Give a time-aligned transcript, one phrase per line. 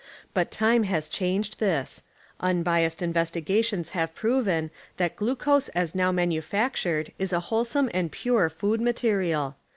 [0.33, 2.01] But time has changed this;
[2.39, 8.81] unbiased investigations have proven that glucose as now manufactured is a wholesome and pure food
[8.81, 9.57] material.